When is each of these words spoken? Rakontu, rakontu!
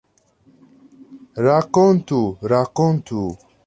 Rakontu, 1.45 2.19
rakontu! 2.53 3.25